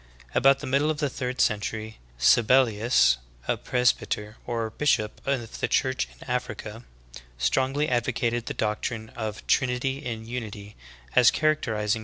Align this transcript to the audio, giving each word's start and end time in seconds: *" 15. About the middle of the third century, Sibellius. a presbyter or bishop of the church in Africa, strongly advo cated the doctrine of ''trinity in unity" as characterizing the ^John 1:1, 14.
*" 0.09 0.17
15. 0.29 0.29
About 0.39 0.59
the 0.61 0.65
middle 0.65 0.89
of 0.89 0.97
the 0.97 1.11
third 1.11 1.39
century, 1.39 1.99
Sibellius. 2.17 3.17
a 3.47 3.55
presbyter 3.55 4.37
or 4.47 4.71
bishop 4.71 5.21
of 5.27 5.59
the 5.59 5.67
church 5.67 6.07
in 6.11 6.27
Africa, 6.27 6.83
strongly 7.37 7.85
advo 7.87 8.11
cated 8.31 8.45
the 8.45 8.55
doctrine 8.55 9.09
of 9.09 9.45
''trinity 9.45 10.01
in 10.01 10.25
unity" 10.25 10.75
as 11.15 11.29
characterizing 11.29 11.69
the 11.69 11.89
^John 11.89 11.89
1:1, 11.89 11.89
14. 11.91 11.97